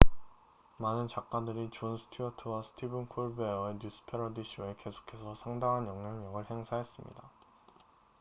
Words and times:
많은 0.77 1.07
작가들이 1.07 1.69
존 1.71 1.95
스튜어트와 1.95 2.63
스티븐 2.63 3.05
콜베어의 3.05 3.77
뉴스 3.79 4.03
패러디 4.07 4.43
쇼에 4.45 4.75
계속해서 4.83 5.35
상당한 5.43 5.85
영향력을 5.85 6.49
행사했습니다 6.49 7.29